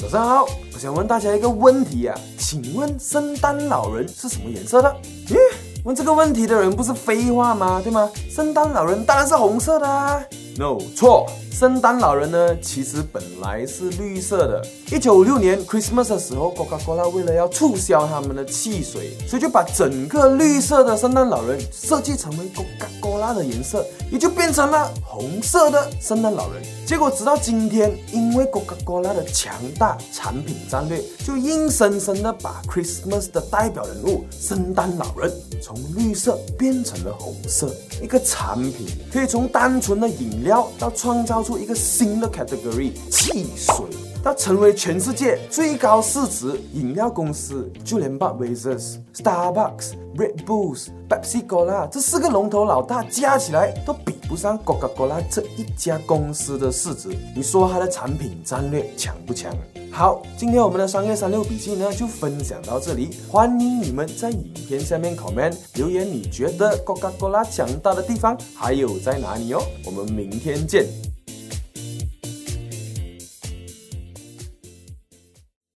[0.00, 4.96] 早上好，我想问大家一个问题啊，请问圣诞老人是什么颜色的？
[5.26, 5.36] 咦，
[5.84, 7.80] 问这个问题的人不是废话吗？
[7.82, 8.08] 对吗？
[8.30, 10.22] 圣诞老人当然是红色的啊。
[10.56, 14.64] No，错，圣诞老人呢，其实本来是绿色的。
[14.92, 26.62] 一九五六年 Christmas 的时候，Coca-Cola 为了要促销他们的汽水，所以就把整个绿色的圣诞老人设计成为 Coca-Cola 的颜色，也就变成了红色的圣诞老人。
[26.88, 35.30] 结果直到今天，因为 Coca-Cola 的强大产品战略，就硬生生的把 Christmas 的代表人物圣诞老人
[35.60, 37.70] 从绿色变成了红色。
[38.02, 40.66] 一个产品可以从单纯的饮料。
[40.78, 43.84] 到创造出一个新的 category 汽水，
[44.22, 48.80] 到成为全世界最高市值饮料公司，就连 Budweiser、
[49.14, 57.08] Starbucks、Red Bulls、Pepsi Cola 这四个龙头老大加起来都比不上 Coca-Cola 这一家公司的市值。
[57.34, 59.52] 你说它的产品战略强不强？
[59.90, 69.62] 好，今天我们的商业三六笔记呢就分享到这里，欢迎你们在影片下面 comment 留言，你觉得 Coca-Cola 强大的地方还有在哪里哦？
[69.86, 70.86] 我们明天见。